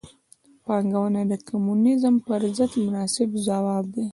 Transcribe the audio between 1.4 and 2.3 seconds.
کمونیزم